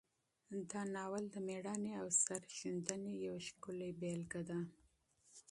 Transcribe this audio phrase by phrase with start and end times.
[0.71, 4.61] دا ناول د میړانې او سرښندنې یو ښکلی مثال دی.